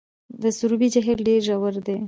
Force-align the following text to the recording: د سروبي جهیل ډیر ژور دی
د 0.41 0.43
سروبي 0.57 0.87
جهیل 0.93 1.19
ډیر 1.27 1.39
ژور 1.47 1.73
دی 1.85 1.97